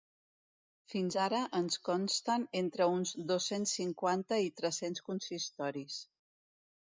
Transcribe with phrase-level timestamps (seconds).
[0.93, 6.01] Fins ara ens consten entre uns dos-cents cinquanta i tres-cents consistoris.